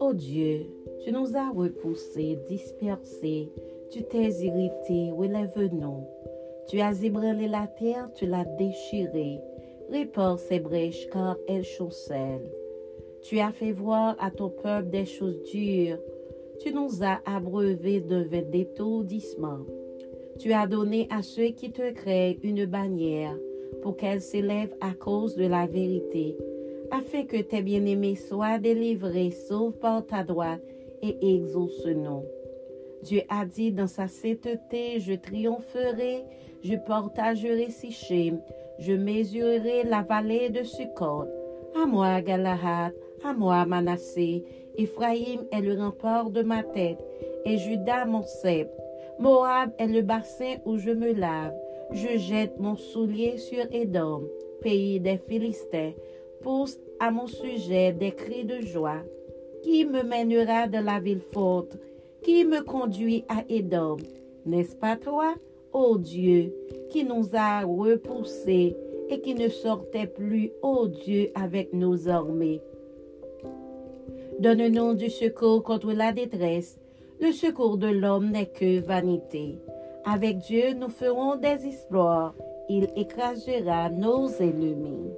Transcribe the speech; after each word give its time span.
Ô 0.00 0.14
Dieu, 0.14 0.66
tu 1.04 1.12
nous 1.12 1.36
as 1.36 1.50
repoussés, 1.50 2.38
dispersés, 2.48 3.50
tu 3.90 4.02
t'es 4.04 4.30
irrité, 4.30 5.10
relève-nous. 5.10 6.04
Tu 6.68 6.80
as 6.80 7.02
ébranlé 7.02 7.48
la 7.48 7.66
terre, 7.66 8.08
tu 8.14 8.26
l'as 8.26 8.44
déchirée. 8.44 9.40
Répare 9.90 10.38
ses 10.38 10.60
brèches, 10.60 11.08
car 11.10 11.36
elles 11.48 11.64
chancellent. 11.64 12.48
Tu 13.22 13.40
as 13.40 13.50
fait 13.50 13.72
voir 13.72 14.16
à 14.20 14.30
ton 14.30 14.48
peuple 14.48 14.90
des 14.90 15.04
choses 15.04 15.42
dures. 15.42 15.98
Tu 16.60 16.72
nous 16.72 17.02
as 17.02 17.20
abreuvés 17.26 18.00
de 18.00 18.22
d'étourdissement. 18.22 19.66
Tu 20.38 20.52
as 20.52 20.66
donné 20.66 21.08
à 21.10 21.22
ceux 21.22 21.48
qui 21.48 21.72
te 21.72 21.90
créent 21.90 22.38
une 22.42 22.64
bannière 22.64 23.36
pour 23.82 23.96
qu'elle 23.96 24.20
s'élève 24.20 24.74
à 24.80 24.94
cause 24.94 25.34
de 25.34 25.46
la 25.46 25.66
vérité, 25.66 26.36
afin 26.90 27.24
que 27.24 27.40
tes 27.42 27.62
bien-aimés 27.62 28.16
soient 28.16 28.58
délivrés, 28.58 29.30
sauf 29.30 29.74
par 29.76 30.04
ta 30.06 30.24
droite, 30.24 30.62
et 31.02 31.16
exauce-nous. 31.36 32.24
Dieu 33.02 33.22
a 33.28 33.46
dit 33.46 33.72
dans 33.72 33.86
sa 33.86 34.08
sainteté, 34.08 35.00
je 35.00 35.14
triompherai, 35.14 36.24
je 36.62 36.74
partagerai 36.86 37.70
Sichem, 37.70 38.40
je 38.78 38.92
mesurerai 38.92 39.84
la 39.84 40.02
vallée 40.02 40.50
de 40.50 40.62
Sukkot. 40.62 41.24
À 41.80 41.86
moi, 41.86 42.20
Galahad, 42.20 42.92
à 43.24 43.32
moi, 43.32 43.64
Manassé, 43.64 44.44
Ephraïm 44.76 45.46
est 45.52 45.60
le 45.60 45.74
rempart 45.74 46.30
de 46.30 46.42
ma 46.42 46.62
tête, 46.62 46.98
et 47.44 47.56
Judas 47.58 48.04
mon 48.04 48.22
cèpe. 48.22 48.72
Moab 49.18 49.70
est 49.78 49.86
le 49.86 50.02
bassin 50.02 50.56
où 50.64 50.78
je 50.78 50.90
me 50.90 51.12
lave. 51.12 51.54
Je 51.92 52.18
jette 52.18 52.58
mon 52.58 52.76
soulier 52.76 53.36
sur 53.36 53.64
Édom, 53.72 54.22
pays 54.60 55.00
des 55.00 55.18
Philistins, 55.18 55.92
à 57.00 57.10
mon 57.10 57.26
sujet 57.26 57.92
des 57.92 58.12
cris 58.12 58.44
de 58.44 58.60
joie. 58.60 59.02
Qui 59.62 59.84
me 59.84 60.02
mènera 60.02 60.68
de 60.68 60.78
la 60.78 61.00
ville 61.00 61.20
forte? 61.32 61.76
Qui 62.22 62.44
me 62.44 62.62
conduit 62.62 63.24
à 63.28 63.42
Édom? 63.48 63.96
N'est-ce 64.46 64.76
pas 64.76 64.96
toi, 64.96 65.34
ô 65.72 65.98
Dieu, 65.98 66.54
qui 66.90 67.04
nous 67.04 67.30
a 67.34 67.62
repoussés 67.62 68.76
et 69.08 69.20
qui 69.20 69.34
ne 69.34 69.48
sortait 69.48 70.06
plus, 70.06 70.52
ô 70.62 70.86
Dieu, 70.86 71.30
avec 71.34 71.72
nos 71.72 72.08
armées? 72.08 72.60
Donne-nous 74.38 74.94
du 74.94 75.10
secours 75.10 75.62
contre 75.62 75.92
la 75.92 76.12
détresse. 76.12 76.78
Le 77.20 77.32
secours 77.32 77.76
de 77.76 77.88
l'homme 77.88 78.30
n'est 78.30 78.46
que 78.46 78.80
vanité. 78.80 79.58
Avec 80.04 80.38
Dieu, 80.38 80.72
nous 80.74 80.88
ferons 80.88 81.36
des 81.36 81.66
exploits. 81.66 82.34
Il 82.70 82.88
écrasera 82.96 83.90
nos 83.90 84.28
ennemis. 84.40 85.10